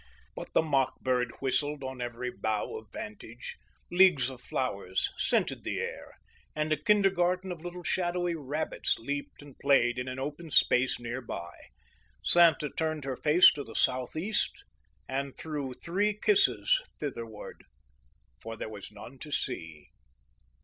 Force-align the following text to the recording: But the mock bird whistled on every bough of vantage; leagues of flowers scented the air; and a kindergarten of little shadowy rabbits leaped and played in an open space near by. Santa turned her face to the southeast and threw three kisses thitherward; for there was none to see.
But 0.35 0.51
the 0.55 0.63
mock 0.63 0.99
bird 1.01 1.29
whistled 1.41 1.83
on 1.83 2.01
every 2.01 2.31
bough 2.31 2.75
of 2.75 2.91
vantage; 2.91 3.57
leagues 3.91 4.31
of 4.31 4.41
flowers 4.41 5.11
scented 5.15 5.63
the 5.63 5.77
air; 5.79 6.15
and 6.55 6.73
a 6.73 6.75
kindergarten 6.83 7.51
of 7.51 7.61
little 7.63 7.83
shadowy 7.83 8.33
rabbits 8.33 8.97
leaped 8.97 9.43
and 9.43 9.59
played 9.59 9.99
in 9.99 10.07
an 10.07 10.17
open 10.17 10.49
space 10.49 10.99
near 10.99 11.21
by. 11.21 11.51
Santa 12.23 12.71
turned 12.71 13.03
her 13.05 13.15
face 13.15 13.51
to 13.51 13.63
the 13.63 13.75
southeast 13.75 14.63
and 15.07 15.37
threw 15.37 15.71
three 15.75 16.15
kisses 16.17 16.81
thitherward; 16.99 17.63
for 18.41 18.57
there 18.57 18.69
was 18.69 18.91
none 18.91 19.19
to 19.19 19.31
see. 19.31 19.89